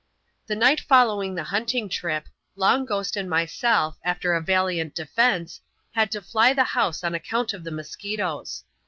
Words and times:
The 0.47 0.55
night 0.55 0.79
following 0.81 1.35
the 1.35 1.43
hunting 1.43 1.87
trip, 1.87 2.25
Long 2.55 2.85
Ghost 2.85 3.15
and 3.15 3.29
myself, 3.29 3.99
after 4.03 4.33
a 4.33 4.41
valiant 4.41 4.95
defence, 4.95 5.61
had 5.91 6.09
to 6.13 6.21
flj 6.21 6.55
the 6.55 6.63
house 6.63 7.03
on 7.03 7.13
account 7.13 7.53
of 7.53 7.61
tiie 7.61 7.71
musquitoes. 7.73 8.63